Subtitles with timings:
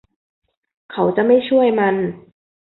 [0.91, 1.95] เขาจะไม่ช่วยมัน